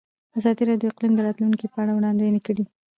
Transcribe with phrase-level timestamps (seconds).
[0.37, 2.63] ازادي راډیو د اقلیم د راتلونکې په اړه وړاندوینې کړې.